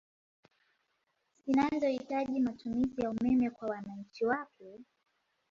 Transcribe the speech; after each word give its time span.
Zinazo 1.45 1.87
hitaji 1.87 2.39
matumizi 2.39 3.01
ya 3.01 3.09
umeme 3.09 3.49
kwa 3.49 3.67
wananchi 3.69 4.25
wake 4.25 4.79